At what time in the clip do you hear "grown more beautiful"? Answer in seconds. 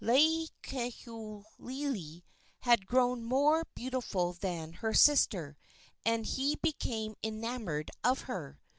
2.87-4.33